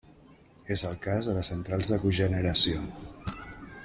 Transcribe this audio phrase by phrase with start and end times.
[0.75, 2.83] És el cas de les centrals de cogeneració.